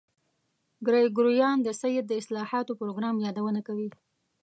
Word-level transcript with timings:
ګریګوریان 0.87 1.57
د 1.63 1.69
سید 1.81 2.05
د 2.07 2.13
اصلاحاتو 2.21 2.77
پروګرام 2.79 3.15
یادونه 3.25 3.59
کوي. 3.67 3.89